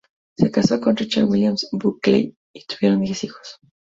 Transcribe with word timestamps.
Se 0.35 0.49
casó 0.49 0.81
con 0.81 0.95
Richard 0.97 1.25
William 1.25 1.55
Buckley 1.73 2.35
y 2.55 2.65
tuvieron 2.65 3.01
diez 3.01 3.23
hijos. 3.23 3.59